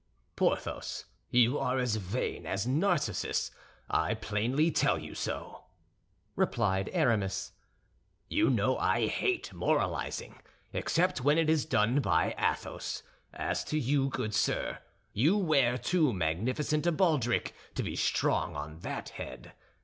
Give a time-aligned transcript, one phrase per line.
[0.35, 3.51] "Porthos, you are as vain as Narcissus;
[3.87, 5.65] I plainly tell you so,"
[6.35, 7.51] replied Aramis.
[8.27, 10.41] "You know I hate moralizing,
[10.73, 13.03] except when it is done by Athos.
[13.31, 14.79] As to you, good sir,
[15.13, 19.53] you wear too magnificent a baldric to be strong on that head.